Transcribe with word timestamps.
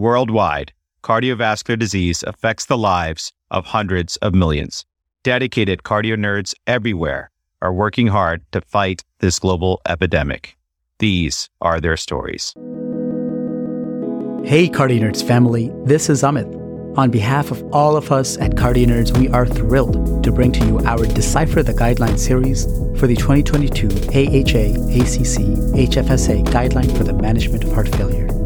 Worldwide, 0.00 0.72
cardiovascular 1.02 1.78
disease 1.78 2.24
affects 2.26 2.64
the 2.64 2.78
lives 2.78 3.34
of 3.50 3.66
hundreds 3.66 4.16
of 4.16 4.34
millions. 4.34 4.86
Dedicated 5.24 5.82
cardio 5.82 6.16
nerds 6.16 6.54
everywhere 6.66 7.30
are 7.60 7.74
working 7.74 8.06
hard 8.06 8.42
to 8.52 8.62
fight 8.62 9.04
this 9.18 9.38
global 9.38 9.82
epidemic. 9.86 10.56
These 11.00 11.50
are 11.60 11.82
their 11.82 11.98
stories. 11.98 12.54
Hey, 14.42 14.70
Cardio 14.70 15.00
Nerds 15.00 15.22
family, 15.22 15.70
this 15.84 16.08
is 16.08 16.22
Amit. 16.22 16.48
On 16.96 17.10
behalf 17.10 17.50
of 17.50 17.62
all 17.70 17.94
of 17.94 18.10
us 18.10 18.38
at 18.38 18.52
Cardio 18.52 18.86
Nerds, 18.86 19.14
we 19.18 19.28
are 19.28 19.44
thrilled 19.44 20.24
to 20.24 20.32
bring 20.32 20.50
to 20.52 20.64
you 20.64 20.78
our 20.86 21.04
Decipher 21.04 21.62
the 21.62 21.74
Guidelines 21.74 22.20
series 22.20 22.64
for 22.98 23.06
the 23.06 23.16
2022 23.16 23.88
AHA 23.88 24.64
ACC 24.96 25.44
HFSA 25.76 26.42
Guideline 26.46 26.96
for 26.96 27.04
the 27.04 27.12
Management 27.12 27.64
of 27.64 27.72
Heart 27.74 27.94
Failure. 27.96 28.39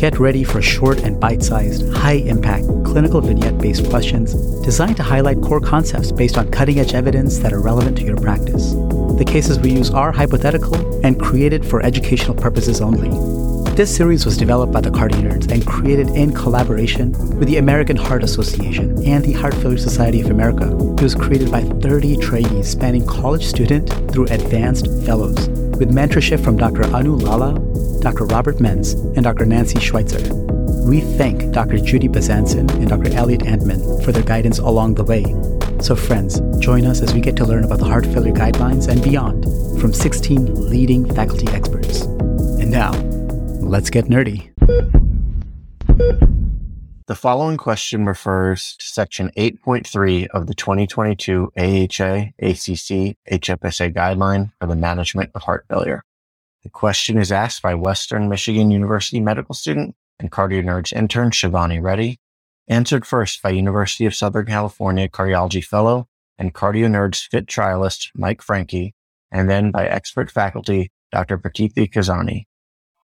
Get 0.00 0.18
ready 0.18 0.44
for 0.44 0.62
short 0.62 1.00
and 1.00 1.20
bite 1.20 1.42
sized, 1.42 1.86
high 1.92 2.24
impact, 2.24 2.64
clinical 2.86 3.20
vignette 3.20 3.58
based 3.58 3.86
questions 3.90 4.32
designed 4.64 4.96
to 4.96 5.02
highlight 5.02 5.42
core 5.42 5.60
concepts 5.60 6.10
based 6.10 6.38
on 6.38 6.50
cutting 6.50 6.78
edge 6.80 6.94
evidence 6.94 7.40
that 7.40 7.52
are 7.52 7.60
relevant 7.60 7.98
to 7.98 8.04
your 8.04 8.16
practice. 8.16 8.72
The 9.18 9.26
cases 9.26 9.58
we 9.58 9.72
use 9.72 9.90
are 9.90 10.10
hypothetical 10.10 10.74
and 11.04 11.20
created 11.20 11.66
for 11.66 11.82
educational 11.82 12.34
purposes 12.34 12.80
only. 12.80 13.10
This 13.76 13.94
series 13.94 14.24
was 14.24 14.38
developed 14.38 14.72
by 14.72 14.80
the 14.80 14.88
Cardio 14.88 15.20
Nerds 15.20 15.52
and 15.52 15.66
created 15.66 16.08
in 16.16 16.32
collaboration 16.32 17.12
with 17.38 17.48
the 17.48 17.58
American 17.58 17.96
Heart 17.98 18.24
Association 18.24 19.06
and 19.06 19.22
the 19.22 19.32
Heart 19.32 19.52
Failure 19.56 19.76
Society 19.76 20.22
of 20.22 20.30
America. 20.30 20.74
It 20.94 21.02
was 21.02 21.14
created 21.14 21.50
by 21.50 21.60
30 21.60 22.16
trainees 22.16 22.70
spanning 22.70 23.06
college 23.06 23.44
student 23.44 23.90
through 24.10 24.28
advanced 24.28 24.86
fellows, 25.04 25.46
with 25.80 25.90
mentorship 25.90 26.44
from 26.44 26.58
Dr. 26.58 26.84
Anu 26.94 27.16
Lala, 27.16 27.58
Dr. 28.00 28.26
Robert 28.26 28.58
Mentz, 28.58 28.94
and 29.16 29.24
Dr. 29.24 29.46
Nancy 29.46 29.80
Sweitzer. 29.80 30.32
We 30.84 31.00
thank 31.00 31.52
Dr. 31.52 31.78
Judy 31.78 32.06
Bezanson 32.06 32.70
and 32.70 32.88
Dr. 32.88 33.12
Elliot 33.14 33.46
Antman 33.46 33.80
for 34.02 34.12
their 34.12 34.22
guidance 34.22 34.58
along 34.58 34.94
the 34.94 35.04
way. 35.04 35.24
So, 35.82 35.96
friends, 35.96 36.40
join 36.58 36.84
us 36.84 37.00
as 37.00 37.14
we 37.14 37.20
get 37.20 37.34
to 37.36 37.46
learn 37.46 37.64
about 37.64 37.78
the 37.78 37.86
heart 37.86 38.04
failure 38.04 38.34
guidelines 38.34 38.88
and 38.88 39.02
beyond 39.02 39.44
from 39.80 39.94
16 39.94 40.68
leading 40.68 41.12
faculty 41.14 41.48
experts. 41.48 42.02
And 42.02 42.70
now, 42.70 42.92
let's 43.60 43.88
get 43.88 44.04
nerdy. 44.04 44.50
The 47.10 47.16
following 47.16 47.56
question 47.56 48.06
refers 48.06 48.76
to 48.78 48.86
Section 48.86 49.32
8.3 49.36 50.28
of 50.28 50.46
the 50.46 50.54
2022 50.54 51.50
AHA 51.58 52.30
ACC 52.38 53.16
HFSA 53.28 53.92
Guideline 53.92 54.52
for 54.60 54.68
the 54.68 54.76
Management 54.76 55.32
of 55.34 55.42
Heart 55.42 55.66
Failure. 55.68 56.04
The 56.62 56.70
question 56.70 57.18
is 57.18 57.32
asked 57.32 57.62
by 57.62 57.74
Western 57.74 58.28
Michigan 58.28 58.70
University 58.70 59.18
medical 59.18 59.56
student 59.56 59.96
and 60.20 60.30
Cardio 60.30 60.62
Nerds 60.62 60.92
intern 60.92 61.30
Shivani 61.30 61.82
Reddy, 61.82 62.20
answered 62.68 63.04
first 63.04 63.42
by 63.42 63.50
University 63.50 64.06
of 64.06 64.14
Southern 64.14 64.46
California 64.46 65.08
cardiology 65.08 65.64
fellow 65.64 66.06
and 66.38 66.54
Cardio 66.54 66.86
Nerds 66.86 67.26
fit 67.26 67.46
trialist 67.46 68.10
Mike 68.14 68.40
Francke, 68.40 68.92
and 69.32 69.50
then 69.50 69.72
by 69.72 69.84
expert 69.84 70.30
faculty 70.30 70.92
Dr. 71.10 71.38
Prateeti 71.38 71.90
Khazanie. 71.90 72.44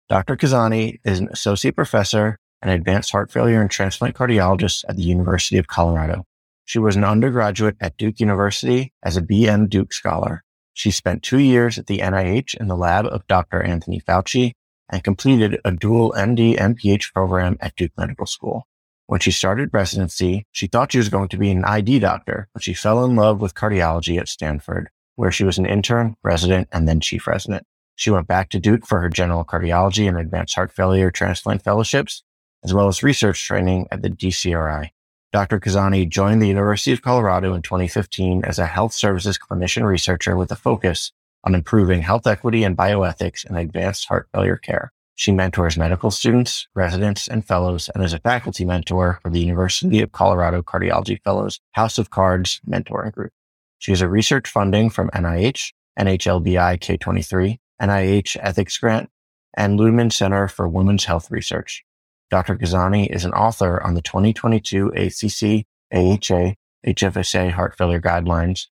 Dr. 0.08 0.36
Kazani 0.36 0.98
is 1.04 1.20
an 1.20 1.28
associate 1.30 1.76
professor 1.76 2.40
and 2.62 2.70
advanced 2.70 3.10
heart 3.10 3.30
failure 3.30 3.60
and 3.60 3.70
transplant 3.70 4.14
cardiologist 4.14 4.84
at 4.88 4.96
the 4.96 5.02
University 5.02 5.58
of 5.58 5.66
Colorado. 5.66 6.24
She 6.64 6.78
was 6.78 6.96
an 6.96 7.04
undergraduate 7.04 7.76
at 7.80 7.96
Duke 7.96 8.20
University 8.20 8.92
as 9.02 9.16
a 9.16 9.22
BN 9.22 9.68
Duke 9.68 9.92
scholar. 9.92 10.44
She 10.72 10.90
spent 10.90 11.22
two 11.22 11.40
years 11.40 11.76
at 11.76 11.86
the 11.86 11.98
NIH 11.98 12.54
in 12.54 12.68
the 12.68 12.76
lab 12.76 13.06
of 13.06 13.26
Dr. 13.26 13.62
Anthony 13.62 14.00
Fauci 14.00 14.52
and 14.88 15.04
completed 15.04 15.60
a 15.64 15.72
dual 15.72 16.14
MD 16.16 16.56
MPH 16.56 17.12
program 17.12 17.56
at 17.60 17.74
Duke 17.76 17.92
Medical 17.98 18.26
School. 18.26 18.66
When 19.06 19.20
she 19.20 19.32
started 19.32 19.70
residency, 19.72 20.46
she 20.52 20.68
thought 20.68 20.92
she 20.92 20.98
was 20.98 21.08
going 21.08 21.28
to 21.28 21.36
be 21.36 21.50
an 21.50 21.64
ID 21.64 21.98
doctor, 21.98 22.48
but 22.54 22.62
she 22.62 22.72
fell 22.72 23.04
in 23.04 23.16
love 23.16 23.40
with 23.40 23.54
cardiology 23.54 24.18
at 24.18 24.28
Stanford, 24.28 24.88
where 25.16 25.32
she 25.32 25.44
was 25.44 25.58
an 25.58 25.66
intern, 25.66 26.14
resident, 26.22 26.68
and 26.72 26.88
then 26.88 27.00
chief 27.00 27.26
resident. 27.26 27.66
She 27.96 28.10
went 28.10 28.26
back 28.28 28.48
to 28.50 28.60
Duke 28.60 28.86
for 28.86 29.00
her 29.00 29.10
general 29.10 29.44
cardiology 29.44 30.08
and 30.08 30.16
advanced 30.16 30.54
heart 30.54 30.72
failure 30.72 31.10
transplant 31.10 31.62
fellowships 31.62 32.22
as 32.64 32.74
well 32.74 32.88
as 32.88 33.02
research 33.02 33.44
training 33.44 33.88
at 33.90 34.02
the 34.02 34.10
DCRI. 34.10 34.90
Dr. 35.32 35.58
Khazanie 35.58 36.08
joined 36.08 36.42
the 36.42 36.48
University 36.48 36.92
of 36.92 37.02
Colorado 37.02 37.54
in 37.54 37.62
2015 37.62 38.44
as 38.44 38.58
a 38.58 38.66
health 38.66 38.92
services 38.92 39.38
clinician 39.38 39.84
researcher 39.84 40.36
with 40.36 40.52
a 40.52 40.56
focus 40.56 41.10
on 41.44 41.54
improving 41.54 42.02
health 42.02 42.26
equity 42.26 42.64
and 42.64 42.76
bioethics 42.76 43.48
in 43.48 43.56
advanced 43.56 44.06
heart 44.06 44.28
failure 44.32 44.56
care. 44.56 44.92
She 45.14 45.32
mentors 45.32 45.76
medical 45.76 46.10
students, 46.10 46.66
residents, 46.74 47.28
and 47.28 47.44
fellows, 47.44 47.90
and 47.94 48.02
is 48.02 48.12
a 48.12 48.18
faculty 48.18 48.64
mentor 48.64 49.20
for 49.22 49.30
the 49.30 49.40
University 49.40 50.00
of 50.00 50.12
Colorado 50.12 50.62
Cardiology 50.62 51.22
Fellows 51.22 51.60
House 51.72 51.98
of 51.98 52.10
Cards 52.10 52.60
mentoring 52.68 53.12
group. 53.12 53.32
She 53.78 53.92
has 53.92 54.00
a 54.00 54.08
research 54.08 54.48
funding 54.48 54.90
from 54.90 55.10
NIH, 55.10 55.72
NHLBI 55.98 56.78
K23, 56.78 57.58
NIH 57.80 58.36
Ethics 58.40 58.78
Grant, 58.78 59.10
and 59.54 59.78
Ludeman 59.78 60.12
Center 60.12 60.48
for 60.48 60.68
Women's 60.68 61.04
Health 61.04 61.30
Research. 61.30 61.84
Dr. 62.32 62.56
Khazanie 62.56 63.14
is 63.14 63.26
an 63.26 63.34
author 63.34 63.82
on 63.82 63.92
the 63.92 64.00
2022 64.00 64.86
ACC 64.96 65.66
AHA 65.92 66.54
HFSA 66.86 67.50
heart 67.50 67.76
failure 67.76 68.00
guidelines, 68.00 68.68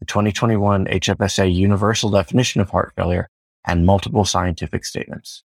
the 0.00 0.06
2021 0.06 0.86
HFSA 0.86 1.54
universal 1.54 2.10
definition 2.10 2.60
of 2.60 2.70
heart 2.70 2.92
failure, 2.96 3.30
and 3.64 3.86
multiple 3.86 4.24
scientific 4.24 4.84
statements. 4.84 5.44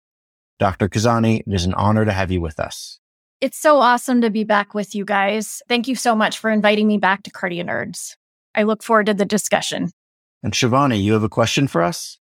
Dr. 0.61 0.89
Khazanie, 0.89 1.41
it 1.41 1.53
is 1.53 1.65
an 1.65 1.75
honor 1.75 2.05
to 2.05 2.13
have 2.13 2.31
you 2.31 2.41
with 2.41 2.61
us. 2.61 3.01
It's 3.41 3.59
so 3.59 3.81
awesome 3.81 4.21
to 4.21 4.31
be 4.31 4.45
back 4.45 4.73
with 4.73 4.95
you 4.95 5.05
guys. 5.05 5.61
Thank 5.69 5.89
you 5.89 5.97
so 5.97 6.15
much 6.15 6.39
for 6.39 6.51
inviting 6.51 6.87
me 6.87 6.99
back 6.99 7.25
to 7.25 7.33
Cardio 7.33 7.65
Nerds. 7.65 8.15
I 8.55 8.63
look 8.63 8.85
forward 8.85 9.07
to 9.07 9.15
the 9.15 9.25
discussion. 9.25 9.91
And 10.41 10.53
Shivani, 10.53 11.03
you 11.03 11.15
have 11.15 11.25
a 11.25 11.29
question 11.29 11.67
for 11.67 11.83
us? 11.83 12.21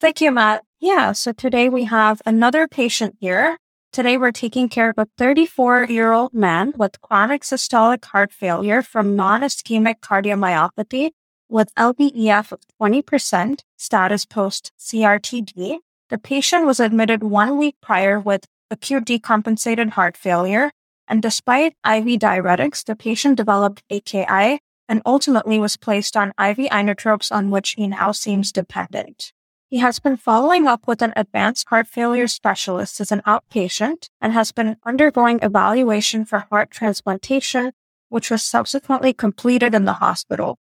Thank 0.00 0.22
you, 0.22 0.32
Matt. 0.32 0.64
Yeah, 0.80 1.12
so 1.12 1.32
today 1.32 1.68
we 1.68 1.84
have 1.84 2.22
another 2.24 2.66
patient 2.66 3.16
here 3.20 3.58
Today, 3.90 4.18
we're 4.18 4.32
taking 4.32 4.68
care 4.68 4.90
of 4.90 4.98
a 4.98 5.08
34 5.16 5.84
year 5.84 6.12
old 6.12 6.34
man 6.34 6.74
with 6.76 7.00
chronic 7.00 7.42
systolic 7.42 8.04
heart 8.04 8.32
failure 8.32 8.82
from 8.82 9.16
non 9.16 9.40
ischemic 9.40 10.00
cardiomyopathy 10.00 11.12
with 11.48 11.74
LVEF 11.74 12.52
of 12.52 12.60
20%, 12.80 13.60
status 13.78 14.26
post 14.26 14.72
CRTD. 14.78 15.78
The 16.10 16.18
patient 16.18 16.66
was 16.66 16.80
admitted 16.80 17.22
one 17.22 17.56
week 17.56 17.76
prior 17.80 18.20
with 18.20 18.44
acute 18.70 19.06
decompensated 19.06 19.90
heart 19.90 20.18
failure. 20.18 20.70
And 21.08 21.22
despite 21.22 21.72
IV 21.86 22.20
diuretics, 22.20 22.84
the 22.84 22.94
patient 22.94 23.38
developed 23.38 23.82
AKI 23.90 24.60
and 24.86 25.02
ultimately 25.06 25.58
was 25.58 25.78
placed 25.78 26.14
on 26.14 26.28
IV 26.38 26.68
inotropes 26.70 27.32
on 27.32 27.50
which 27.50 27.70
he 27.70 27.86
now 27.86 28.12
seems 28.12 28.52
dependent. 28.52 29.32
He 29.70 29.78
has 29.78 29.98
been 29.98 30.16
following 30.16 30.66
up 30.66 30.86
with 30.86 31.02
an 31.02 31.12
advanced 31.14 31.68
heart 31.68 31.86
failure 31.86 32.26
specialist 32.26 33.00
as 33.02 33.12
an 33.12 33.20
outpatient 33.26 34.08
and 34.18 34.32
has 34.32 34.50
been 34.50 34.78
undergoing 34.82 35.40
evaluation 35.42 36.24
for 36.24 36.46
heart 36.50 36.70
transplantation, 36.70 37.72
which 38.08 38.30
was 38.30 38.42
subsequently 38.42 39.12
completed 39.12 39.74
in 39.74 39.84
the 39.84 40.00
hospital. 40.04 40.58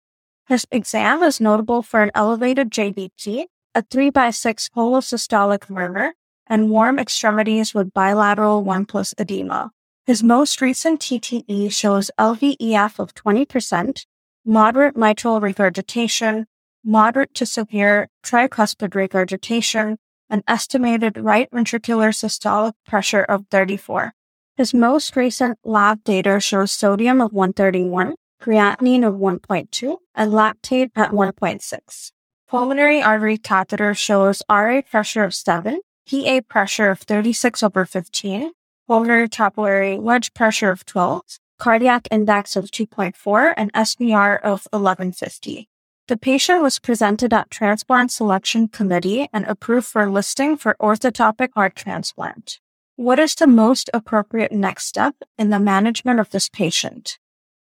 His 0.50 0.68
exam 0.72 1.24
is 1.24 1.40
notable 1.40 1.84
for 1.84 2.02
an 2.02 2.12
elevated 2.14 2.70
JVP, 2.70 3.46
a 3.74 3.82
3 3.82 4.10
by 4.10 4.30
6 4.30 4.70
holosystolic 4.76 5.70
murmur, 5.70 6.14
and 6.46 6.70
warm 6.70 7.00
extremities 7.00 7.74
with 7.74 7.94
bilateral 7.94 8.62
1 8.62 8.86
plus 8.88 9.14
edema. 9.18 9.72
His 10.06 10.22
most 10.22 10.60
recent 10.60 11.00
TTE 11.00 11.72
shows 11.72 12.12
LVEF 12.20 13.00
of 13.00 13.14
20%, 13.14 14.06
moderate 14.46 14.98
mitral 14.98 15.40
regurgitation, 15.40 16.46
moderate 16.84 17.34
to 17.36 17.46
severe 17.46 18.10
tricuspid 18.24 18.96
regurgitation, 18.96 19.98
an 20.30 20.44
estimated 20.48 21.18
right 21.18 21.50
ventricular 21.52 22.10
systolic 22.10 22.74
pressure 22.86 23.24
of 23.24 23.46
34. 23.50 24.14
His 24.56 24.74
most 24.74 25.16
recent 25.16 25.60
lab 25.64 26.04
data 26.04 26.40
shows 26.40 26.72
sodium 26.72 27.22
of 27.22 27.32
131, 27.32 28.16
creatinine 28.42 29.08
of 29.08 29.16
1.2, 29.16 29.98
and 30.16 30.32
lactate 30.32 30.90
at 30.96 31.12
1.6. 31.12 32.12
Pulmonary 32.48 33.02
artery 33.02 33.38
catheter 33.38 33.94
shows 33.94 34.42
RA 34.50 34.82
pressure 34.82 35.24
of 35.24 35.34
7, 35.34 35.82
PA 36.10 36.42
pressure 36.48 36.90
of 36.90 37.00
36 37.02 37.62
over 37.62 37.86
15, 37.86 38.52
pulmonary 38.88 39.28
capillary 39.28 40.00
wedge 40.00 40.34
pressure 40.34 40.72
of 40.72 40.86
12, 40.86 41.22
cardiac 41.60 42.08
index 42.10 42.56
of 42.56 42.66
2.4, 42.72 43.54
and 43.58 43.74
SVR 43.74 44.38
of 44.38 44.68
1150. 44.72 45.68
The 46.08 46.16
patient 46.16 46.62
was 46.62 46.80
presented 46.80 47.34
at 47.34 47.52
Transplant 47.52 48.14
Selection 48.14 48.70
Committee 48.70 49.28
and 49.34 49.44
approved 49.44 49.88
for 49.88 50.10
listing 50.10 50.56
for 50.56 50.78
orthotopic 50.80 51.50
heart 51.54 51.76
transplant. 51.76 52.62
What 52.96 53.20
is 53.20 53.36
the 53.36 53.46
most 53.46 53.90
appropriate 53.94 54.54
next 54.54 54.86
step 54.86 55.16
in 55.38 55.50
the 55.50 55.60
management 55.60 56.22
of 56.22 56.30
this 56.30 56.48
patient? 56.48 57.20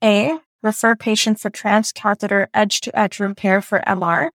A. 0.02 0.40
Refer 0.64 0.96
patient 0.96 1.38
for 1.38 1.48
transcatheter 1.48 2.48
edge 2.52 2.80
to 2.80 2.98
edge 2.98 3.20
repair 3.20 3.62
for 3.62 3.84
MR. 3.86 4.30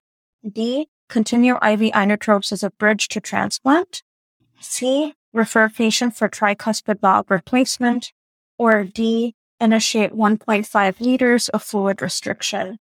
D. 0.49 0.87
Continue 1.09 1.57
IV 1.57 1.91
inotropes 1.93 2.53
as 2.53 2.63
a 2.63 2.71
bridge 2.71 3.09
to 3.09 3.21
transplant. 3.21 4.05
C. 4.61 5.15
refer 5.33 5.69
patient 5.69 6.15
for 6.15 6.29
tricuspid 6.29 7.01
valve 7.01 7.31
replacement, 7.31 8.13
or 8.59 8.85
D, 8.85 9.35
initiate 9.61 10.13
1.5 10.13 11.01
liters 11.01 11.49
of 11.49 11.65
fluid 11.65 12.01
restriction. 12.01 12.79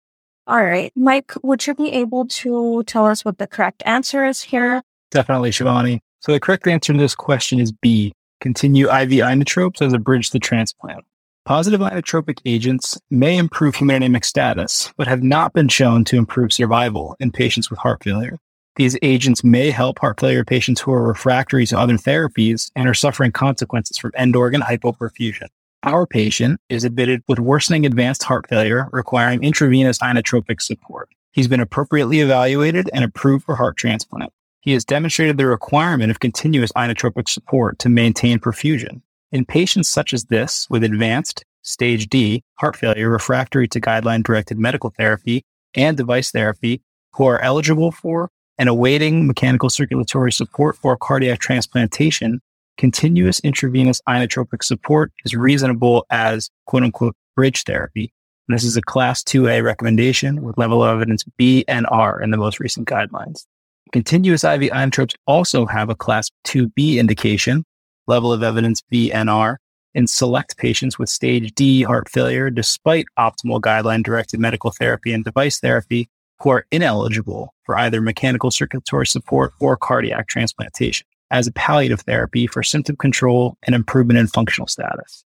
All 0.48 0.64
right, 0.64 0.92
Mike, 0.96 1.34
would 1.44 1.66
you 1.68 1.76
be 1.76 1.92
able 1.92 2.26
to 2.28 2.84
tell 2.86 3.06
us 3.06 3.24
what 3.24 3.38
the 3.38 3.48
correct 3.48 3.84
answer 3.86 4.26
is 4.26 4.42
here? 4.42 4.82
Definitely, 5.12 5.52
Shivani. 5.52 6.00
So 6.20 6.32
the 6.32 6.40
correct 6.40 6.68
answer 6.68 6.94
to 6.94 7.00
this 7.00 7.16
question 7.16 7.60
is 7.60 7.72
B, 7.72 8.14
continue 8.42 8.88
IV 8.88 9.10
inotropes 9.10 9.82
as 9.82 9.94
a 9.94 10.00
bridge 10.00 10.32
to 10.32 10.40
transplant. 10.40 11.06
Positive 11.46 11.80
inotropic 11.80 12.40
agents 12.46 13.00
may 13.10 13.38
improve 13.38 13.76
hemodynamic 13.76 14.24
status, 14.24 14.94
but 14.98 15.08
have 15.08 15.24
not 15.24 15.54
been 15.54 15.68
shown 15.68 16.04
to 16.06 16.18
improve 16.18 16.54
survival 16.54 17.16
in 17.20 17.32
patients 17.32 17.70
with 17.70 17.80
heart 17.80 18.04
failure. 18.04 18.38
These 18.76 18.98
agents 19.02 19.44
may 19.44 19.72
help 19.72 20.00
heart 20.00 20.20
failure 20.20 20.46
patients 20.46 20.82
who 20.82 20.94
are 20.94 21.08
refractory 21.08 21.66
to 21.68 21.78
other 21.78 21.98
therapies 21.98 22.72
and 22.76 22.88
are 22.88 22.94
suffering 22.94 23.32
consequences 23.32 23.98
from 23.98 24.12
end 24.16 24.36
organ 24.36 24.62
hypoperfusion. 24.62 25.48
Our 25.84 26.06
patient 26.06 26.60
is 26.70 26.84
admitted 26.84 27.24
with 27.28 27.40
worsening 27.40 27.88
advanced 27.88 28.22
heart 28.22 28.48
failure 28.48 28.88
requiring 28.92 29.44
intravenous 29.44 29.98
inotropic 29.98 30.62
support. 30.62 31.10
He's 31.32 31.48
been 31.48 31.60
appropriately 31.60 32.20
evaluated 32.20 32.88
and 32.94 33.04
approved 33.04 33.46
for 33.46 33.56
heart 33.56 33.78
transplant. 33.78 34.32
He 34.60 34.74
has 34.74 34.86
demonstrated 34.86 35.38
the 35.38 35.48
requirement 35.48 36.12
of 36.12 36.20
continuous 36.20 36.72
inotropic 36.74 37.28
support 37.28 37.80
to 37.80 37.90
maintain 37.90 38.38
perfusion. 38.38 39.02
In 39.32 39.44
patients 39.44 39.90
such 39.90 40.14
as 40.14 40.26
this 40.26 40.68
with 40.70 40.84
advanced 40.84 41.44
stage 41.64 42.10
D 42.10 42.44
heart 42.60 42.76
failure 42.76 43.10
refractory 43.10 43.68
to 43.70 43.82
guideline 43.82 44.22
directed 44.22 44.60
medical 44.60 44.92
therapy 44.92 45.42
and 45.74 45.98
device 45.98 46.30
therapy 46.30 46.84
who 47.14 47.26
are 47.26 47.42
eligible 47.42 47.92
for 47.92 48.30
and 48.60 48.70
awaiting 48.70 49.26
mechanical 49.26 49.72
circulatory 49.72 50.32
support 50.32 50.78
for 50.78 50.96
cardiac 50.96 51.40
transplantation, 51.40 52.40
continuous 52.82 53.40
intravenous 53.42 54.02
inotropic 54.10 54.64
support 54.64 55.12
is 55.24 55.36
reasonable 55.36 56.04
as 56.10 56.50
quote 56.66 56.82
unquote 56.82 57.16
bridge 57.36 57.62
therapy. 57.64 58.12
And 58.48 58.58
this 58.58 58.64
is 58.64 58.76
a 58.76 58.82
class 58.82 59.24
2A 59.24 59.64
recommendation 59.64 60.42
with 60.42 60.58
level 60.58 60.84
of 60.84 60.90
evidence 60.90 61.24
B 61.38 61.64
and 61.68 61.86
R 61.92 62.20
in 62.20 62.32
the 62.32 62.38
most 62.38 62.60
recent 62.60 62.88
guidelines. 62.88 63.46
Continuous 63.92 64.44
IV 64.44 64.62
inotropes 64.62 65.14
also 65.28 65.68
have 65.68 65.92
a 65.92 65.96
class 65.96 66.32
2B 66.48 66.96
indication, 66.98 67.66
level 68.08 68.34
of 68.34 68.42
evidence 68.42 68.82
B 68.90 69.12
and 69.12 69.30
R, 69.30 69.60
in 69.94 70.08
select 70.08 70.58
patients 70.58 70.98
with 70.98 71.08
stage 71.08 71.54
D 71.54 71.84
heart 71.84 72.10
failure 72.10 72.50
despite 72.50 73.06
optimal 73.20 73.62
guideline 73.62 74.02
directed 74.02 74.40
medical 74.40 74.72
therapy 74.72 75.14
and 75.14 75.24
device 75.24 75.60
therapy 75.60 76.10
who 76.40 76.50
are 76.50 76.66
ineligible 76.72 77.54
for 77.64 77.78
either 77.78 78.02
mechanical 78.02 78.50
circulatory 78.50 79.06
support 79.06 79.52
or 79.60 79.78
cardiac 79.78 80.28
transplantation 80.28 81.06
as 81.32 81.48
a 81.48 81.52
palliative 81.54 82.02
therapy 82.02 82.46
for 82.46 82.62
symptom 82.62 82.96
control 82.98 83.58
and 83.64 83.74
improvement 83.74 84.20
in 84.20 84.28
functional 84.28 84.68
status. 84.68 85.24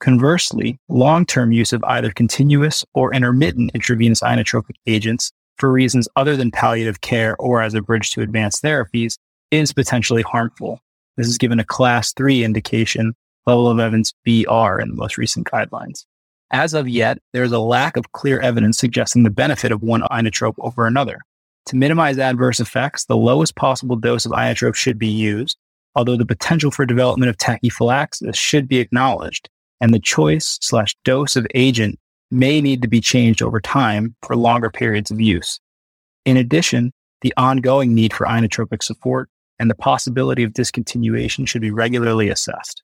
Conversely, 0.00 0.78
long-term 0.88 1.52
use 1.52 1.72
of 1.72 1.84
either 1.84 2.10
continuous 2.10 2.84
or 2.94 3.14
intermittent 3.14 3.70
intravenous 3.74 4.20
inotropic 4.20 4.74
agents 4.86 5.30
for 5.56 5.70
reasons 5.70 6.08
other 6.16 6.36
than 6.36 6.50
palliative 6.50 7.00
care 7.00 7.36
or 7.38 7.62
as 7.62 7.74
a 7.74 7.80
bridge 7.80 8.10
to 8.10 8.20
advanced 8.22 8.62
therapies 8.62 9.18
is 9.50 9.72
potentially 9.72 10.22
harmful. 10.22 10.80
This 11.16 11.28
is 11.28 11.38
given 11.38 11.60
a 11.60 11.64
class 11.64 12.12
3 12.14 12.42
indication, 12.42 13.14
level 13.46 13.68
of 13.68 13.78
evidence 13.78 14.12
BR 14.24 14.80
in 14.80 14.88
the 14.88 14.96
most 14.96 15.16
recent 15.16 15.46
guidelines. 15.46 16.04
As 16.50 16.74
of 16.74 16.88
yet, 16.88 17.18
there 17.32 17.44
is 17.44 17.52
a 17.52 17.58
lack 17.58 17.96
of 17.96 18.12
clear 18.12 18.40
evidence 18.40 18.78
suggesting 18.78 19.22
the 19.22 19.30
benefit 19.30 19.70
of 19.70 19.82
one 19.82 20.02
inotrope 20.10 20.54
over 20.58 20.86
another. 20.86 21.20
To 21.66 21.76
minimize 21.76 22.18
adverse 22.18 22.60
effects, 22.60 23.06
the 23.06 23.16
lowest 23.16 23.56
possible 23.56 23.96
dose 23.96 24.26
of 24.26 24.32
inotrope 24.32 24.74
should 24.74 24.98
be 24.98 25.08
used, 25.08 25.56
although 25.94 26.16
the 26.16 26.26
potential 26.26 26.70
for 26.70 26.84
development 26.84 27.30
of 27.30 27.38
tachyphylaxis 27.38 28.36
should 28.36 28.68
be 28.68 28.78
acknowledged, 28.78 29.48
and 29.80 29.94
the 29.94 30.00
choice 30.00 30.58
slash 30.60 30.94
dose 31.04 31.36
of 31.36 31.46
agent 31.54 31.98
may 32.30 32.60
need 32.60 32.82
to 32.82 32.88
be 32.88 33.00
changed 33.00 33.42
over 33.42 33.60
time 33.60 34.14
for 34.22 34.36
longer 34.36 34.70
periods 34.70 35.10
of 35.10 35.20
use. 35.20 35.60
In 36.24 36.36
addition, 36.36 36.92
the 37.20 37.32
ongoing 37.36 37.94
need 37.94 38.12
for 38.12 38.26
inotropic 38.26 38.82
support 38.82 39.30
and 39.58 39.70
the 39.70 39.74
possibility 39.74 40.42
of 40.42 40.52
discontinuation 40.52 41.46
should 41.46 41.62
be 41.62 41.70
regularly 41.70 42.28
assessed. 42.28 42.82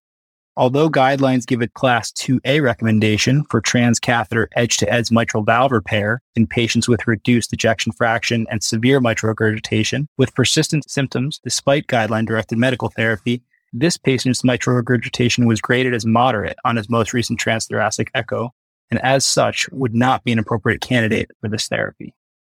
Although 0.56 0.90
guidelines 0.90 1.46
give 1.46 1.62
a 1.62 1.68
class 1.68 2.10
2A 2.12 2.62
recommendation 2.62 3.44
for 3.44 3.62
transcatheter 3.62 4.48
edge 4.56 4.76
to 4.78 4.92
edge 4.92 5.10
mitral 5.10 5.44
valve 5.44 5.70
repair 5.70 6.22
in 6.34 6.46
patients 6.46 6.88
with 6.88 7.06
reduced 7.06 7.52
ejection 7.52 7.92
fraction 7.92 8.46
and 8.50 8.62
severe 8.62 9.00
mitral 9.00 9.30
regurgitation 9.30 10.08
with 10.18 10.34
persistent 10.34 10.90
symptoms 10.90 11.40
despite 11.44 11.86
guideline 11.86 12.26
directed 12.26 12.58
medical 12.58 12.88
therapy, 12.88 13.42
this 13.72 13.96
patient's 13.96 14.42
mitral 14.42 14.76
regurgitation 14.76 15.46
was 15.46 15.60
graded 15.60 15.94
as 15.94 16.04
moderate 16.04 16.56
on 16.64 16.76
his 16.76 16.90
most 16.90 17.12
recent 17.12 17.38
transthoracic 17.38 18.08
echo, 18.14 18.52
and 18.90 19.00
as 19.04 19.24
such 19.24 19.68
would 19.70 19.94
not 19.94 20.24
be 20.24 20.32
an 20.32 20.38
appropriate 20.40 20.80
candidate 20.80 21.30
for 21.40 21.48
this 21.48 21.68
therapy. 21.68 22.12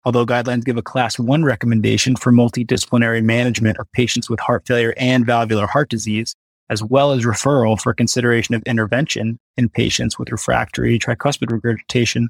Although 0.06 0.26
guidelines 0.26 0.64
give 0.64 0.78
a 0.78 0.82
class 0.82 1.20
1 1.20 1.44
recommendation 1.44 2.16
for 2.16 2.32
multidisciplinary 2.32 3.22
management 3.22 3.78
of 3.78 3.92
patients 3.92 4.30
with 4.30 4.40
heart 4.40 4.66
failure 4.66 4.94
and 4.98 5.26
valvular 5.26 5.68
heart 5.68 5.90
disease, 5.90 6.36
as 6.72 6.82
well 6.82 7.12
as 7.12 7.26
referral 7.26 7.80
for 7.80 7.94
consideration 7.94 8.56
of 8.56 8.64
intervention 8.64 9.38
in 9.58 9.70
patients 9.70 10.18
with 10.18 10.32
refractory 10.32 10.98
tricuspid 10.98 11.52
regurgitation. 11.52 12.30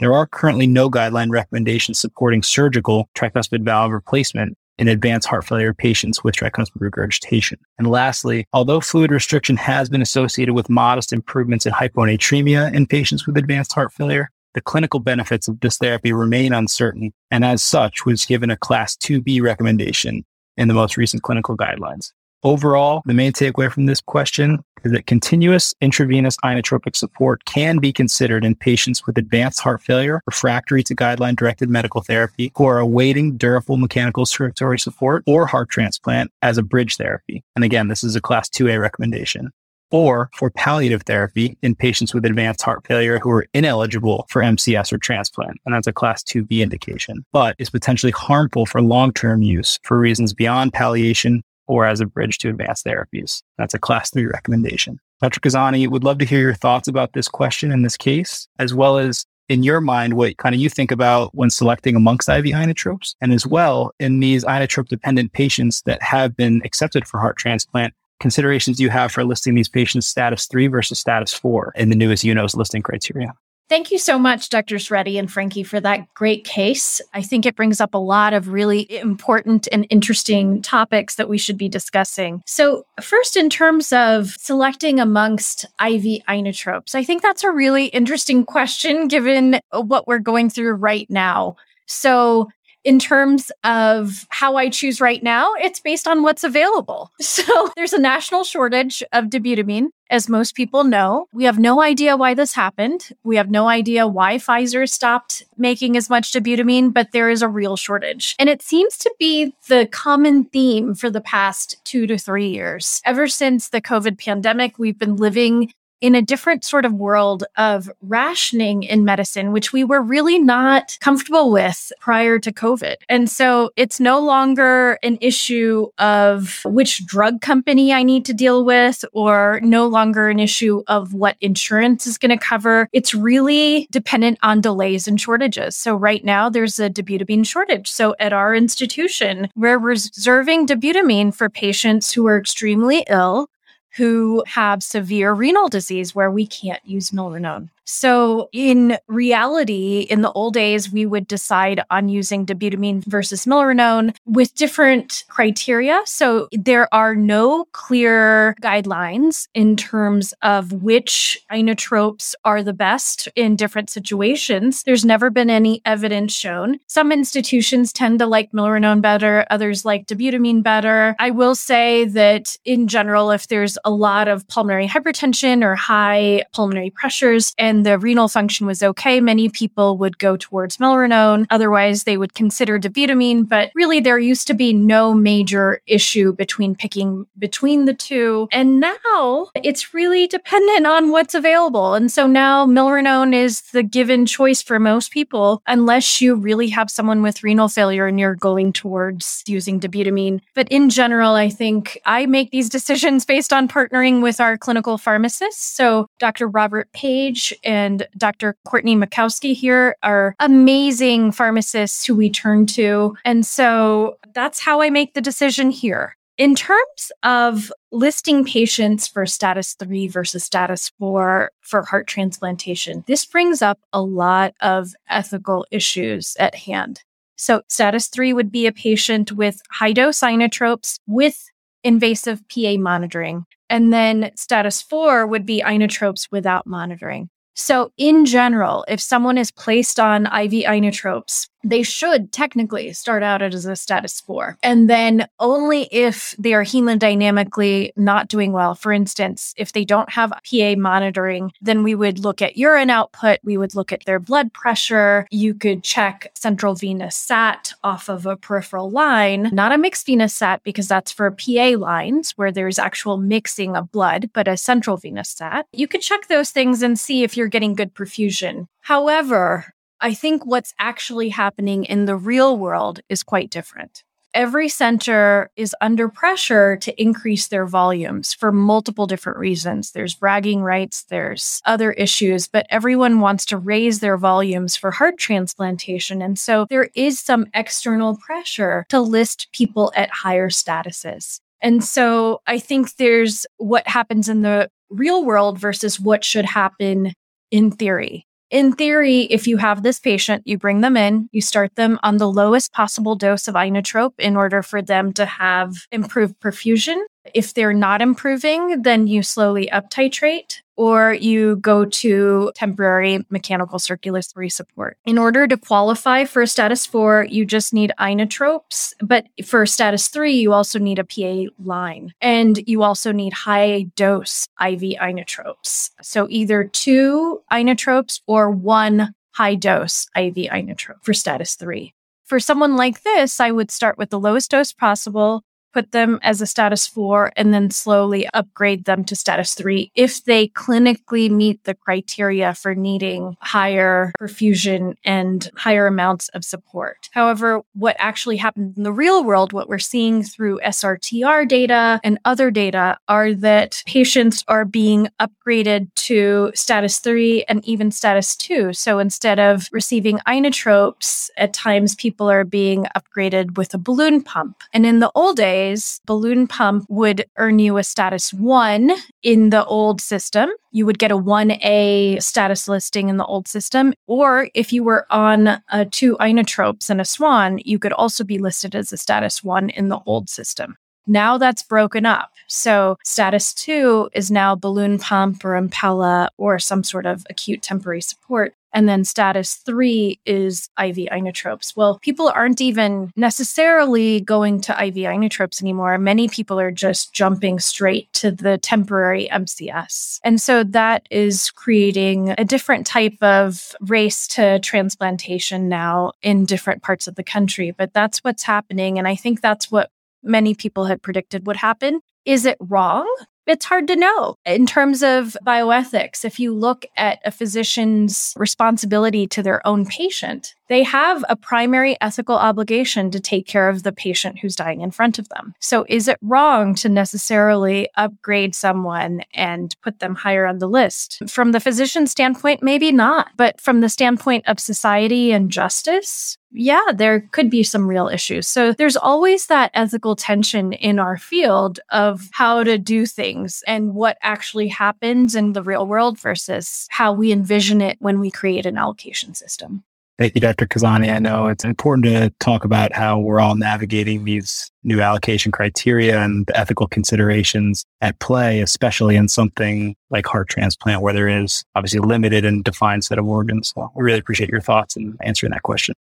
There 0.00 0.14
are 0.14 0.26
currently 0.26 0.66
no 0.66 0.90
guideline 0.90 1.30
recommendations 1.30 2.00
supporting 2.00 2.42
surgical 2.42 3.08
tricuspid 3.14 3.64
valve 3.64 3.92
replacement 3.92 4.56
in 4.78 4.88
advanced 4.88 5.28
heart 5.28 5.44
failure 5.44 5.74
patients 5.74 6.24
with 6.24 6.34
tricuspid 6.34 6.80
regurgitation. 6.80 7.58
And 7.78 7.86
lastly, 7.86 8.46
although 8.54 8.80
fluid 8.80 9.12
restriction 9.12 9.56
has 9.58 9.90
been 9.90 10.02
associated 10.02 10.54
with 10.54 10.70
modest 10.70 11.12
improvements 11.12 11.66
in 11.66 11.74
hyponatremia 11.74 12.74
in 12.74 12.86
patients 12.86 13.26
with 13.26 13.36
advanced 13.36 13.74
heart 13.74 13.92
failure, 13.92 14.30
the 14.54 14.62
clinical 14.62 15.00
benefits 15.00 15.48
of 15.48 15.60
this 15.60 15.76
therapy 15.76 16.12
remain 16.12 16.54
uncertain 16.54 17.12
and 17.30 17.44
as 17.44 17.62
such 17.62 18.06
was 18.06 18.24
given 18.24 18.50
a 18.50 18.56
class 18.56 18.96
2B 18.96 19.42
recommendation 19.42 20.24
in 20.56 20.68
the 20.68 20.74
most 20.74 20.96
recent 20.96 21.22
clinical 21.22 21.56
guidelines. 21.56 22.12
Overall, 22.44 23.02
the 23.06 23.14
main 23.14 23.32
takeaway 23.32 23.70
from 23.70 23.86
this 23.86 24.00
question 24.00 24.64
is 24.82 24.90
that 24.90 25.06
continuous 25.06 25.76
intravenous 25.80 26.36
inotropic 26.38 26.96
support 26.96 27.44
can 27.44 27.78
be 27.78 27.92
considered 27.92 28.44
in 28.44 28.56
patients 28.56 29.06
with 29.06 29.16
advanced 29.16 29.60
heart 29.60 29.80
failure, 29.80 30.20
refractory 30.26 30.82
to 30.82 30.96
guideline 30.96 31.36
directed 31.36 31.70
medical 31.70 32.00
therapy, 32.00 32.50
who 32.56 32.64
are 32.64 32.80
awaiting 32.80 33.36
durable 33.36 33.76
mechanical 33.76 34.26
circulatory 34.26 34.76
support 34.76 35.22
or 35.24 35.46
heart 35.46 35.68
transplant 35.68 36.32
as 36.42 36.58
a 36.58 36.64
bridge 36.64 36.96
therapy. 36.96 37.44
And 37.54 37.64
again, 37.64 37.86
this 37.86 38.02
is 38.02 38.16
a 38.16 38.20
class 38.20 38.48
2A 38.48 38.80
recommendation. 38.80 39.52
Or 39.92 40.28
for 40.34 40.50
palliative 40.50 41.02
therapy 41.02 41.56
in 41.62 41.76
patients 41.76 42.12
with 42.12 42.24
advanced 42.24 42.62
heart 42.62 42.84
failure 42.88 43.20
who 43.20 43.30
are 43.30 43.46
ineligible 43.54 44.26
for 44.30 44.42
MCS 44.42 44.92
or 44.92 44.98
transplant. 44.98 45.58
And 45.64 45.74
that's 45.74 45.86
a 45.86 45.92
class 45.92 46.24
2B 46.24 46.60
indication, 46.60 47.24
but 47.32 47.54
is 47.60 47.70
potentially 47.70 48.10
harmful 48.10 48.66
for 48.66 48.82
long 48.82 49.12
term 49.12 49.42
use 49.42 49.78
for 49.84 49.96
reasons 49.96 50.34
beyond 50.34 50.72
palliation 50.72 51.44
or 51.66 51.86
as 51.86 52.00
a 52.00 52.06
bridge 52.06 52.38
to 52.38 52.48
advanced 52.48 52.84
therapies. 52.84 53.42
That's 53.58 53.74
a 53.74 53.78
class 53.78 54.10
three 54.10 54.26
recommendation. 54.26 54.98
Dr. 55.20 55.40
Khazanie 55.40 55.88
would 55.88 56.04
love 56.04 56.18
to 56.18 56.24
hear 56.24 56.40
your 56.40 56.54
thoughts 56.54 56.88
about 56.88 57.12
this 57.12 57.28
question 57.28 57.70
in 57.70 57.82
this 57.82 57.96
case, 57.96 58.48
as 58.58 58.74
well 58.74 58.98
as 58.98 59.24
in 59.48 59.62
your 59.62 59.80
mind, 59.80 60.14
what 60.14 60.36
kind 60.38 60.54
of 60.54 60.60
you 60.60 60.68
think 60.68 60.90
about 60.90 61.34
when 61.34 61.50
selecting 61.50 61.94
amongst 61.94 62.28
IV 62.28 62.44
inotropes, 62.46 63.14
and 63.20 63.32
as 63.32 63.46
well 63.46 63.92
in 64.00 64.20
these 64.20 64.44
inotrope 64.44 64.88
dependent 64.88 65.32
patients 65.32 65.82
that 65.82 66.02
have 66.02 66.36
been 66.36 66.62
accepted 66.64 67.06
for 67.06 67.20
heart 67.20 67.36
transplant, 67.36 67.92
considerations 68.18 68.80
you 68.80 68.88
have 68.88 69.12
for 69.12 69.24
listing 69.24 69.54
these 69.54 69.68
patients 69.68 70.06
status 70.06 70.46
three 70.46 70.68
versus 70.68 70.98
status 70.98 71.34
four 71.34 71.72
in 71.76 71.90
the 71.90 71.96
newest 71.96 72.24
UNOS 72.24 72.56
listing 72.56 72.82
criteria. 72.82 73.34
Thank 73.72 73.90
you 73.90 73.96
so 73.96 74.18
much, 74.18 74.50
Drs. 74.50 74.90
Reddy 74.90 75.16
and 75.16 75.30
Francke, 75.30 75.66
for 75.66 75.80
that 75.80 76.12
great 76.12 76.44
case. 76.44 77.00
I 77.14 77.22
think 77.22 77.46
it 77.46 77.56
brings 77.56 77.80
up 77.80 77.94
a 77.94 77.98
lot 77.98 78.34
of 78.34 78.48
really 78.48 78.82
important 78.98 79.66
and 79.72 79.86
interesting 79.88 80.60
topics 80.60 81.14
that 81.14 81.26
we 81.26 81.38
should 81.38 81.56
be 81.56 81.70
discussing. 81.70 82.42
So, 82.44 82.84
first, 83.00 83.34
in 83.34 83.48
terms 83.48 83.90
of 83.90 84.36
selecting 84.38 85.00
amongst 85.00 85.64
IV 85.82 86.20
inotropes, 86.28 86.94
I 86.94 87.02
think 87.02 87.22
that's 87.22 87.44
a 87.44 87.50
really 87.50 87.86
interesting 87.86 88.44
question 88.44 89.08
given 89.08 89.58
what 89.70 90.06
we're 90.06 90.18
going 90.18 90.50
through 90.50 90.74
right 90.74 91.08
now. 91.08 91.56
So, 91.86 92.50
in 92.84 92.98
terms 92.98 93.50
of 93.64 94.26
how 94.30 94.56
I 94.56 94.68
choose 94.68 95.00
right 95.00 95.22
now, 95.22 95.52
it's 95.60 95.80
based 95.80 96.08
on 96.08 96.22
what's 96.22 96.44
available. 96.44 97.10
So 97.42 97.70
there's 97.76 97.94
a 97.94 97.98
national 97.98 98.44
shortage 98.44 99.02
of 99.12 99.24
dobutamine, 99.24 99.88
as 100.10 100.28
most 100.28 100.54
people 100.54 100.84
know. 100.84 101.26
We 101.32 101.44
have 101.44 101.58
no 101.58 101.80
idea 101.80 102.16
why 102.16 102.34
this 102.34 102.52
happened. 102.52 103.08
We 103.24 103.36
have 103.36 103.50
no 103.50 103.68
idea 103.68 104.06
why 104.06 104.36
Pfizer 104.36 104.88
stopped 104.88 105.42
making 105.56 105.96
as 105.96 106.10
much 106.10 106.30
dobutamine, 106.30 106.92
but 106.92 107.12
there 107.12 107.30
is 107.30 107.40
a 107.42 107.48
real 107.48 107.76
shortage. 107.76 108.36
And 108.38 108.48
it 108.48 108.60
seems 108.60 108.98
to 108.98 109.12
be 109.18 109.54
the 109.66 109.88
common 109.90 110.44
theme 110.44 110.94
for 110.94 111.10
the 111.10 111.22
past 111.22 111.78
two 111.84 112.06
to 112.06 112.18
three 112.18 112.48
years. 112.48 113.00
Ever 113.04 113.26
since 113.26 113.70
the 113.70 113.80
COVID 113.80 114.22
pandemic, 114.22 114.78
we've 114.78 114.98
been 114.98 115.16
living 115.16 115.72
in 116.02 116.14
a 116.16 116.20
different 116.20 116.64
sort 116.64 116.84
of 116.84 116.92
world 116.92 117.44
of 117.56 117.90
rationing 118.02 118.82
in 118.82 119.04
medicine, 119.04 119.52
which 119.52 119.72
we 119.72 119.84
were 119.84 120.02
really 120.02 120.38
not 120.38 120.98
comfortable 121.00 121.50
with 121.50 121.92
prior 122.00 122.38
to 122.40 122.52
COVID. 122.52 122.96
And 123.08 123.30
so 123.30 123.70
it's 123.76 124.00
no 124.00 124.18
longer 124.18 124.98
an 125.04 125.16
issue 125.20 125.88
of 125.98 126.60
which 126.64 127.06
drug 127.06 127.40
company 127.40 127.92
I 127.92 128.02
need 128.02 128.24
to 128.26 128.34
deal 128.34 128.64
with 128.64 129.04
or 129.12 129.60
no 129.62 129.86
longer 129.86 130.28
an 130.28 130.40
issue 130.40 130.82
of 130.88 131.14
what 131.14 131.36
insurance 131.40 132.06
is 132.06 132.18
going 132.18 132.36
to 132.36 132.44
cover. 132.44 132.88
It's 132.92 133.14
really 133.14 133.86
dependent 133.92 134.38
on 134.42 134.60
delays 134.60 135.06
and 135.06 135.20
shortages. 135.20 135.76
So 135.76 135.94
right 135.94 136.24
now 136.24 136.50
there's 136.50 136.80
a 136.80 136.90
dobutamine 136.90 137.46
shortage. 137.46 137.88
So 137.88 138.16
at 138.18 138.32
our 138.32 138.54
institution, 138.54 139.48
we're 139.54 139.78
reserving 139.78 140.66
dobutamine 140.66 141.32
for 141.32 141.48
patients 141.48 142.12
who 142.12 142.26
are 142.26 142.38
extremely 142.38 143.04
ill 143.08 143.46
who 143.96 144.42
have 144.46 144.82
severe 144.82 145.32
renal 145.32 145.68
disease 145.68 146.14
where 146.14 146.30
we 146.30 146.46
can't 146.46 146.84
use 146.84 147.10
milrinone. 147.10 147.68
So, 147.84 148.48
in 148.52 148.98
reality, 149.08 150.06
in 150.08 150.22
the 150.22 150.32
old 150.32 150.54
days, 150.54 150.92
we 150.92 151.06
would 151.06 151.26
decide 151.26 151.82
on 151.90 152.08
using 152.08 152.46
dobutamine 152.46 153.04
versus 153.06 153.44
milrinone 153.46 154.14
with 154.24 154.54
different 154.54 155.24
criteria. 155.28 156.00
So, 156.04 156.48
there 156.52 156.92
are 156.94 157.14
no 157.14 157.64
clear 157.72 158.54
guidelines 158.62 159.48
in 159.54 159.76
terms 159.76 160.32
of 160.42 160.72
which 160.72 161.38
inotropes 161.50 162.34
are 162.44 162.62
the 162.62 162.72
best 162.72 163.28
in 163.36 163.56
different 163.56 163.90
situations. 163.90 164.82
There's 164.84 165.04
never 165.04 165.30
been 165.30 165.50
any 165.50 165.82
evidence 165.84 166.34
shown. 166.34 166.78
Some 166.86 167.12
institutions 167.12 167.92
tend 167.92 168.18
to 168.20 168.26
like 168.26 168.52
milrinone 168.52 169.02
better, 169.02 169.46
others 169.50 169.84
like 169.84 170.06
dobutamine 170.06 170.62
better. 170.62 171.16
I 171.18 171.30
will 171.30 171.54
say 171.54 172.04
that 172.06 172.56
in 172.64 172.88
general, 172.88 173.30
if 173.30 173.48
there's 173.48 173.76
a 173.84 173.90
lot 173.90 174.28
of 174.28 174.46
pulmonary 174.48 174.86
hypertension 174.86 175.64
or 175.64 175.74
high 175.74 176.44
pulmonary 176.52 176.90
pressures, 176.90 177.52
and 177.58 177.71
and 177.72 177.86
the 177.86 177.98
renal 177.98 178.28
function 178.28 178.66
was 178.66 178.82
okay, 178.82 179.18
many 179.18 179.48
people 179.48 179.96
would 179.96 180.18
go 180.18 180.36
towards 180.36 180.76
milrinone. 180.76 181.46
Otherwise, 181.48 182.04
they 182.04 182.18
would 182.18 182.34
consider 182.34 182.78
dobutamine. 182.78 183.48
But 183.48 183.70
really, 183.74 183.98
there 183.98 184.18
used 184.18 184.46
to 184.48 184.54
be 184.54 184.74
no 184.74 185.14
major 185.14 185.80
issue 185.86 186.34
between 186.34 186.74
picking 186.74 187.24
between 187.38 187.86
the 187.86 187.94
two. 187.94 188.46
And 188.52 188.78
now 188.78 189.48
it's 189.54 189.94
really 189.94 190.26
dependent 190.26 190.86
on 190.86 191.12
what's 191.12 191.34
available. 191.34 191.94
And 191.94 192.12
so 192.12 192.26
now 192.26 192.66
milrinone 192.66 193.34
is 193.34 193.62
the 193.72 193.82
given 193.82 194.26
choice 194.26 194.60
for 194.60 194.78
most 194.78 195.10
people, 195.10 195.62
unless 195.66 196.20
you 196.20 196.34
really 196.34 196.68
have 196.68 196.90
someone 196.90 197.22
with 197.22 197.42
renal 197.42 197.68
failure 197.68 198.06
and 198.06 198.20
you're 198.20 198.34
going 198.34 198.74
towards 198.74 199.44
using 199.46 199.80
dobutamine. 199.80 200.42
But 200.54 200.68
in 200.68 200.90
general, 200.90 201.36
I 201.36 201.48
think 201.48 201.98
I 202.04 202.26
make 202.26 202.50
these 202.50 202.68
decisions 202.68 203.24
based 203.24 203.50
on 203.50 203.66
partnering 203.66 204.22
with 204.22 204.40
our 204.40 204.58
clinical 204.58 204.98
pharmacists. 204.98 205.64
So 205.74 206.06
Dr. 206.18 206.46
Robert 206.48 206.92
Page 206.92 207.54
and 207.64 208.06
Dr. 208.16 208.56
Courtney 208.66 208.96
Makowski 208.96 209.54
here 209.54 209.96
are 210.02 210.34
amazing 210.40 211.32
pharmacists 211.32 212.04
who 212.04 212.14
we 212.14 212.30
turn 212.30 212.66
to. 212.66 213.16
And 213.24 213.44
so 213.46 214.18
that's 214.34 214.60
how 214.60 214.80
I 214.80 214.90
make 214.90 215.14
the 215.14 215.20
decision 215.20 215.70
here. 215.70 216.16
In 216.38 216.54
terms 216.54 217.12
of 217.22 217.70
listing 217.92 218.44
patients 218.44 219.06
for 219.06 219.26
status 219.26 219.74
three 219.74 220.08
versus 220.08 220.42
status 220.42 220.90
four 220.98 221.50
for 221.60 221.82
heart 221.82 222.06
transplantation, 222.06 223.04
this 223.06 223.26
brings 223.26 223.60
up 223.60 223.78
a 223.92 224.00
lot 224.02 224.54
of 224.60 224.94
ethical 225.10 225.66
issues 225.70 226.34
at 226.40 226.54
hand. 226.54 227.02
So, 227.36 227.62
status 227.68 228.08
three 228.08 228.32
would 228.32 228.50
be 228.50 228.66
a 228.66 228.72
patient 228.72 229.32
with 229.32 229.60
high 229.70 229.92
dose 229.92 230.20
inotropes 230.20 230.98
with 231.06 231.50
invasive 231.84 232.42
PA 232.48 232.76
monitoring. 232.78 233.44
And 233.68 233.92
then 233.92 234.30
status 234.36 234.80
four 234.80 235.26
would 235.26 235.44
be 235.44 235.62
inotropes 235.64 236.28
without 236.30 236.66
monitoring. 236.66 237.30
So, 237.54 237.92
in 237.96 238.24
general, 238.24 238.84
if 238.88 239.00
someone 239.00 239.36
is 239.36 239.50
placed 239.50 240.00
on 240.00 240.26
IV 240.26 240.64
inotropes 240.64 241.48
they 241.64 241.82
should 241.82 242.32
technically 242.32 242.92
start 242.92 243.22
out 243.22 243.42
as 243.42 243.66
a 243.66 243.76
status 243.76 244.20
four. 244.20 244.56
And 244.62 244.88
then 244.88 245.26
only 245.40 245.88
if 245.92 246.34
they 246.38 246.54
are 246.54 246.64
hemodynamically 246.64 247.92
not 247.96 248.28
doing 248.28 248.52
well, 248.52 248.74
for 248.74 248.92
instance, 248.92 249.54
if 249.56 249.72
they 249.72 249.84
don't 249.84 250.10
have 250.10 250.30
PA 250.30 250.74
monitoring, 250.76 251.52
then 251.60 251.82
we 251.82 251.94
would 251.94 252.18
look 252.18 252.42
at 252.42 252.56
urine 252.56 252.90
output, 252.90 253.38
we 253.42 253.56
would 253.56 253.74
look 253.74 253.92
at 253.92 254.04
their 254.04 254.18
blood 254.18 254.52
pressure. 254.52 255.26
You 255.30 255.54
could 255.54 255.82
check 255.82 256.30
central 256.34 256.74
venous 256.74 257.16
sat 257.16 257.72
off 257.84 258.08
of 258.08 258.26
a 258.26 258.36
peripheral 258.36 258.90
line, 258.90 259.50
not 259.52 259.72
a 259.72 259.78
mixed 259.78 260.06
venous 260.06 260.34
sat 260.34 260.62
because 260.62 260.88
that's 260.88 261.12
for 261.12 261.30
PA 261.30 261.74
lines 261.78 262.32
where 262.32 262.52
there's 262.52 262.78
actual 262.78 263.16
mixing 263.16 263.76
of 263.76 263.90
blood, 263.92 264.30
but 264.32 264.48
a 264.48 264.56
central 264.56 264.96
venous 264.96 265.30
sat. 265.30 265.66
You 265.72 265.88
could 265.88 266.00
check 266.00 266.28
those 266.28 266.50
things 266.50 266.82
and 266.82 266.98
see 266.98 267.22
if 267.22 267.36
you're 267.36 267.48
getting 267.48 267.74
good 267.74 267.94
perfusion. 267.94 268.66
However, 268.80 269.74
I 270.02 270.14
think 270.14 270.44
what's 270.44 270.74
actually 270.80 271.28
happening 271.28 271.84
in 271.84 272.06
the 272.06 272.16
real 272.16 272.58
world 272.58 272.98
is 273.08 273.22
quite 273.22 273.50
different. 273.50 274.02
Every 274.34 274.68
center 274.68 275.50
is 275.54 275.76
under 275.80 276.08
pressure 276.08 276.76
to 276.78 277.00
increase 277.00 277.46
their 277.46 277.66
volumes 277.66 278.34
for 278.34 278.50
multiple 278.50 279.06
different 279.06 279.38
reasons. 279.38 279.92
There's 279.92 280.14
bragging 280.14 280.62
rights, 280.62 281.04
there's 281.04 281.60
other 281.66 281.92
issues, 281.92 282.48
but 282.48 282.66
everyone 282.68 283.20
wants 283.20 283.44
to 283.46 283.58
raise 283.58 284.00
their 284.00 284.16
volumes 284.16 284.74
for 284.74 284.90
heart 284.90 285.18
transplantation. 285.18 286.20
And 286.20 286.36
so 286.36 286.66
there 286.68 286.88
is 286.96 287.20
some 287.20 287.46
external 287.54 288.16
pressure 288.16 288.86
to 288.88 289.00
list 289.00 289.48
people 289.52 289.92
at 289.94 290.10
higher 290.10 290.48
statuses. 290.48 291.38
And 291.60 291.84
so 291.84 292.40
I 292.48 292.58
think 292.58 292.96
there's 292.96 293.46
what 293.58 293.86
happens 293.86 294.28
in 294.28 294.42
the 294.42 294.68
real 294.90 295.24
world 295.24 295.60
versus 295.60 296.00
what 296.00 296.24
should 296.24 296.46
happen 296.46 297.12
in 297.52 297.70
theory 297.70 298.26
in 298.52 298.72
theory, 298.72 299.22
if 299.22 299.46
you 299.46 299.56
have 299.56 299.82
this 299.82 299.98
patient, 299.98 300.42
you 300.46 300.58
bring 300.58 300.82
them 300.82 300.96
in, 300.96 301.28
you 301.32 301.40
start 301.40 301.74
them 301.74 301.98
on 302.02 302.18
the 302.18 302.30
lowest 302.30 302.72
possible 302.72 303.16
dose 303.16 303.48
of 303.48 303.54
inotrope 303.54 304.12
in 304.18 304.36
order 304.36 304.62
for 304.62 304.82
them 304.82 305.12
to 305.14 305.24
have 305.24 305.74
improved 305.90 306.38
perfusion. 306.38 307.00
If 307.34 307.54
they're 307.54 307.72
not 307.72 308.02
improving, 308.02 308.82
then 308.82 309.06
you 309.06 309.22
slowly 309.22 309.70
up 309.70 309.90
titrate 309.90 310.61
or 310.76 311.14
you 311.14 311.56
go 311.56 311.84
to 311.84 312.52
temporary 312.54 313.24
mechanical 313.30 313.78
circulatory 313.78 314.50
support. 314.50 314.96
In 315.04 315.18
order 315.18 315.46
to 315.46 315.56
qualify 315.56 316.24
for 316.24 316.46
status 316.46 316.86
four, 316.86 317.26
you 317.28 317.44
just 317.44 317.72
need 317.74 317.92
inotropes. 317.98 318.92
But 319.00 319.26
for 319.44 319.66
status 319.66 320.08
three, 320.08 320.34
you 320.34 320.52
also 320.52 320.78
need 320.78 320.98
a 320.98 321.04
PA 321.04 321.52
line 321.62 322.14
and 322.20 322.62
you 322.66 322.82
also 322.82 323.12
need 323.12 323.32
high 323.32 323.86
dose 323.96 324.48
IV 324.60 324.80
inotropes. 325.00 325.90
So 326.02 326.26
either 326.30 326.64
two 326.64 327.42
inotropes 327.52 328.20
or 328.26 328.50
one 328.50 329.14
high 329.32 329.54
dose 329.54 330.06
IV 330.16 330.34
inotrope 330.34 331.02
for 331.02 331.14
status 331.14 331.54
three. 331.54 331.94
For 332.24 332.40
someone 332.40 332.76
like 332.76 333.02
this, 333.02 333.40
I 333.40 333.50
would 333.50 333.70
start 333.70 333.98
with 333.98 334.10
the 334.10 334.20
lowest 334.20 334.50
dose 334.50 334.72
possible, 334.72 335.44
put 335.72 335.92
them 335.92 336.18
as 336.22 336.40
a 336.40 336.46
status 336.46 336.86
four, 336.86 337.32
and 337.36 337.52
then 337.52 337.70
slowly 337.70 338.28
upgrade 338.34 338.84
them 338.84 339.04
to 339.04 339.16
status 339.16 339.54
three 339.54 339.90
if 339.94 340.24
they 340.24 340.48
clinically 340.48 341.30
meet 341.30 341.62
the 341.64 341.74
criteria 341.74 342.54
for 342.54 342.74
needing 342.74 343.36
higher 343.40 344.12
perfusion 344.20 344.94
and 345.04 345.50
higher 345.56 345.86
amounts 345.86 346.28
of 346.30 346.44
support. 346.44 347.08
However, 347.12 347.62
what 347.74 347.96
actually 347.98 348.36
happens 348.36 348.76
in 348.76 348.82
the 348.82 348.92
real 348.92 349.24
world, 349.24 349.52
what 349.52 349.68
we're 349.68 349.78
seeing 349.78 350.22
through 350.22 350.60
SRTR 350.64 351.48
data 351.48 352.00
and 352.04 352.18
other 352.24 352.50
data 352.50 352.98
are 353.08 353.32
that 353.34 353.82
patients 353.86 354.44
are 354.48 354.64
being 354.64 355.08
upgraded 355.20 355.88
to 355.94 356.50
status 356.54 356.98
three 356.98 357.44
and 357.48 357.64
even 357.64 357.90
status 357.90 358.36
two. 358.36 358.72
So 358.72 358.98
instead 358.98 359.38
of 359.38 359.68
receiving 359.72 360.18
inotropes, 360.26 361.30
at 361.36 361.52
times 361.52 361.94
people 361.94 362.30
are 362.30 362.44
being 362.44 362.86
upgraded 362.96 363.56
with 363.56 363.74
a 363.74 363.78
balloon 363.78 364.22
pump. 364.22 364.62
And 364.72 364.84
in 364.84 364.98
the 365.00 365.10
old 365.14 365.36
days, 365.36 365.61
balloon 366.06 366.46
pump 366.46 366.86
would 366.88 367.24
earn 367.36 367.58
you 367.58 367.78
a 367.78 367.84
status 367.84 368.32
one 368.32 368.92
in 369.22 369.50
the 369.50 369.64
old 369.64 370.00
system. 370.00 370.50
You 370.70 370.86
would 370.86 370.98
get 370.98 371.10
a 371.10 371.16
1A 371.16 372.22
status 372.22 372.68
listing 372.68 373.08
in 373.08 373.16
the 373.16 373.24
old 373.24 373.48
system. 373.48 373.92
Or 374.06 374.48
if 374.54 374.72
you 374.72 374.82
were 374.82 375.06
on 375.10 375.48
uh, 375.48 375.84
two 375.90 376.16
inotropes 376.18 376.90
and 376.90 377.00
a 377.00 377.04
swan, 377.04 377.58
you 377.64 377.78
could 377.78 377.92
also 377.92 378.24
be 378.24 378.38
listed 378.38 378.74
as 378.74 378.92
a 378.92 378.96
status 378.96 379.44
one 379.44 379.70
in 379.70 379.88
the 379.88 380.00
old 380.06 380.28
system. 380.28 380.76
Now 381.06 381.36
that's 381.36 381.62
broken 381.62 382.06
up. 382.06 382.30
So 382.46 382.96
status 383.04 383.52
two 383.54 384.08
is 384.12 384.30
now 384.30 384.54
balloon 384.54 384.98
pump 384.98 385.44
or 385.44 385.60
Impella 385.60 386.28
or 386.36 386.58
some 386.58 386.84
sort 386.84 387.06
of 387.06 387.24
acute 387.28 387.62
temporary 387.62 388.02
support. 388.02 388.54
And 388.72 388.88
then 388.88 389.04
status 389.04 389.54
three 389.54 390.20
is 390.24 390.68
IV 390.78 390.96
inotropes. 391.12 391.76
Well, 391.76 391.98
people 392.00 392.28
aren't 392.28 392.60
even 392.60 393.12
necessarily 393.16 394.20
going 394.20 394.60
to 394.62 394.72
IV 394.72 394.94
inotropes 394.94 395.60
anymore. 395.60 395.98
Many 395.98 396.28
people 396.28 396.58
are 396.58 396.70
just 396.70 397.12
jumping 397.12 397.58
straight 397.58 398.12
to 398.14 398.30
the 398.30 398.58
temporary 398.58 399.28
MCS. 399.30 400.20
And 400.24 400.40
so 400.40 400.64
that 400.64 401.06
is 401.10 401.50
creating 401.50 402.34
a 402.38 402.44
different 402.44 402.86
type 402.86 403.16
of 403.22 403.74
race 403.80 404.26
to 404.28 404.58
transplantation 404.60 405.68
now 405.68 406.12
in 406.22 406.44
different 406.44 406.82
parts 406.82 407.06
of 407.06 407.16
the 407.16 407.24
country. 407.24 407.72
But 407.72 407.92
that's 407.92 408.18
what's 408.20 408.42
happening. 408.42 408.98
And 408.98 409.06
I 409.06 409.16
think 409.16 409.40
that's 409.40 409.70
what 409.70 409.90
many 410.22 410.54
people 410.54 410.84
had 410.86 411.02
predicted 411.02 411.46
would 411.46 411.56
happen. 411.56 412.00
Is 412.24 412.46
it 412.46 412.56
wrong? 412.60 413.06
It's 413.46 413.64
hard 413.64 413.88
to 413.88 413.96
know. 413.96 414.36
In 414.46 414.66
terms 414.66 415.02
of 415.02 415.36
bioethics, 415.44 416.24
if 416.24 416.38
you 416.38 416.54
look 416.54 416.86
at 416.96 417.18
a 417.24 417.30
physician's 417.30 418.34
responsibility 418.36 419.26
to 419.28 419.42
their 419.42 419.66
own 419.66 419.86
patient, 419.86 420.54
they 420.68 420.82
have 420.84 421.24
a 421.28 421.36
primary 421.36 422.00
ethical 422.00 422.36
obligation 422.36 423.10
to 423.10 423.20
take 423.20 423.46
care 423.46 423.68
of 423.68 423.82
the 423.82 423.92
patient 423.92 424.38
who's 424.38 424.56
dying 424.56 424.80
in 424.80 424.90
front 424.90 425.18
of 425.18 425.28
them. 425.28 425.54
So 425.60 425.84
is 425.88 426.08
it 426.08 426.18
wrong 426.22 426.74
to 426.76 426.88
necessarily 426.88 427.88
upgrade 427.96 428.54
someone 428.54 429.22
and 429.34 429.76
put 429.82 429.98
them 429.98 430.14
higher 430.14 430.46
on 430.46 430.58
the 430.58 430.68
list? 430.68 431.28
From 431.28 431.52
the 431.52 431.60
physician 431.60 432.06
standpoint, 432.06 432.62
maybe 432.62 432.92
not. 432.92 433.28
But 433.36 433.60
from 433.60 433.80
the 433.80 433.88
standpoint 433.88 434.44
of 434.46 434.58
society 434.58 435.32
and 435.32 435.50
justice, 435.50 436.38
yeah, 436.52 436.92
there 436.94 437.20
could 437.32 437.50
be 437.50 437.62
some 437.62 437.86
real 437.86 438.08
issues. 438.08 438.48
So 438.48 438.72
there's 438.72 438.96
always 438.96 439.46
that 439.46 439.70
ethical 439.74 440.16
tension 440.16 440.72
in 440.72 440.98
our 440.98 441.16
field 441.16 441.80
of 441.90 442.28
how 442.32 442.62
to 442.64 442.78
do 442.78 443.06
things 443.06 443.62
and 443.66 443.94
what 443.94 444.18
actually 444.22 444.68
happens 444.68 445.34
in 445.34 445.52
the 445.52 445.62
real 445.62 445.86
world 445.86 446.18
versus 446.18 446.86
how 446.90 447.12
we 447.12 447.32
envision 447.32 447.80
it 447.80 447.96
when 448.00 448.20
we 448.20 448.30
create 448.30 448.66
an 448.66 448.76
allocation 448.76 449.34
system. 449.34 449.84
Thank 450.18 450.34
you, 450.34 450.40
Dr. 450.42 450.66
Khazanie. 450.66 451.12
I 451.12 451.18
know 451.18 451.46
it's 451.46 451.64
important 451.64 452.04
to 452.04 452.30
talk 452.38 452.64
about 452.64 452.92
how 452.92 453.18
we're 453.18 453.40
all 453.40 453.56
navigating 453.56 454.24
these 454.24 454.70
new 454.84 455.00
allocation 455.00 455.50
criteria 455.50 456.22
and 456.22 456.46
the 456.46 456.56
ethical 456.56 456.86
considerations 456.86 457.84
at 458.02 458.20
play, 458.20 458.60
especially 458.60 459.16
in 459.16 459.28
something 459.28 459.96
like 460.10 460.26
heart 460.26 460.48
transplant, 460.48 461.00
where 461.00 461.14
there 461.14 461.28
is 461.28 461.64
obviously 461.74 461.98
limited 461.98 462.44
and 462.44 462.62
defined 462.62 463.04
set 463.04 463.18
of 463.18 463.26
organs. 463.26 463.72
So 463.74 463.90
we 463.96 464.04
really 464.04 464.18
appreciate 464.18 464.50
your 464.50 464.60
thoughts 464.60 464.96
in 464.96 465.16
answering 465.22 465.50
that 465.52 465.62
question. 465.62 465.94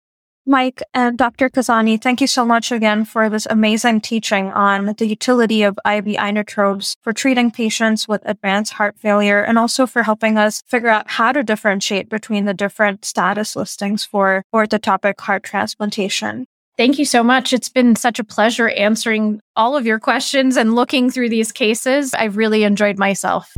Mike 0.46 0.82
and 0.94 1.18
Dr. 1.18 1.50
Khazanie, 1.50 2.02
thank 2.02 2.22
you 2.22 2.28
so 2.28 2.44
much 2.44 2.72
again 2.72 3.06
for 3.06 3.30
this 3.30 3.46
amazing 3.50 4.02
teaching 4.02 4.52
on 4.52 4.96
the 4.98 5.06
utility 5.06 5.62
of 5.62 5.78
IV 5.86 6.06
inotropes 6.06 6.96
for 7.04 7.14
treating 7.14 7.52
patients 7.52 8.08
with 8.08 8.22
advanced 8.26 8.74
heart 8.74 8.98
failure 8.98 9.44
and 9.44 9.60
also 9.60 9.86
for 9.86 10.02
helping 10.02 10.38
us 10.38 10.64
figure 10.66 10.90
out 10.90 11.10
how 11.10 11.32
to 11.32 11.44
differentiate 11.44 12.10
between 12.10 12.46
the 12.46 12.54
different 12.54 13.06
status 13.06 13.56
listings 13.56 14.04
for 14.04 14.44
orthotopic 14.54 15.20
heart 15.20 15.44
transplantation. 15.44 16.48
Thank 16.78 16.98
you 16.98 17.06
so 17.06 17.24
much. 17.24 17.52
It's 17.52 17.70
been 17.70 17.98
such 17.98 18.20
a 18.20 18.24
pleasure 18.24 18.70
answering 18.70 19.42
all 19.58 19.76
of 19.76 19.86
your 19.86 20.00
questions 20.00 20.56
and 20.56 20.76
looking 20.76 21.12
through 21.12 21.30
these 21.30 21.52
cases. 21.52 22.14
I've 22.14 22.38
really 22.38 22.64
enjoyed 22.64 22.98
myself. 22.98 23.54